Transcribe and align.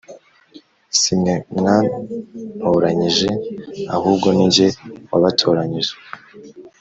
Si 0.99 1.13
mwe 1.19 1.35
mwantoranyije 1.57 3.29
ahubwo 3.95 4.27
ni 4.35 4.45
njye 4.49 4.67
wabatoranyije 5.11 5.93